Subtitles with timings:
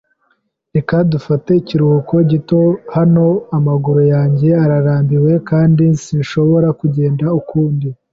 [0.75, 2.59] Reka dufate ikiruhuko gito
[2.95, 3.25] hano.
[3.57, 7.87] Amaguru yanjye ararambiwe kandi sinshobora kugenda ukundi.